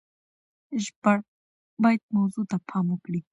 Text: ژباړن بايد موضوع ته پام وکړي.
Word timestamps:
ژباړن 0.83 1.27
بايد 1.81 2.01
موضوع 2.15 2.43
ته 2.51 2.57
پام 2.67 2.85
وکړي. 2.91 3.21